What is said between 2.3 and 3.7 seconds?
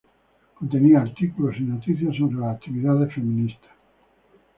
las actividades feministas.